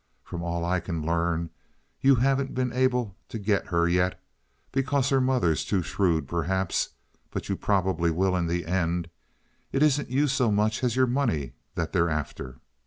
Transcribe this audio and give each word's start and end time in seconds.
From 0.23 0.41
all 0.41 0.65
I 0.65 0.79
can 0.79 1.05
learn 1.05 1.51
you 1.99 2.15
haven't 2.15 2.55
been 2.55 2.73
able 2.73 3.15
to 3.29 3.37
get 3.37 3.67
her 3.67 3.87
yet—because 3.87 5.09
her 5.09 5.21
mother's 5.21 5.63
too 5.63 5.83
shrewd, 5.83 6.27
perhaps—but 6.27 7.49
you 7.49 7.55
probably 7.55 8.09
will 8.09 8.35
in 8.35 8.47
the 8.47 8.65
end. 8.65 9.11
It 9.71 9.83
isn't 9.83 10.09
you 10.09 10.27
so 10.27 10.51
much 10.51 10.83
as 10.83 10.95
your 10.95 11.05
money 11.05 11.53
that 11.75 11.93
they're 11.93 12.09
after. 12.09 12.57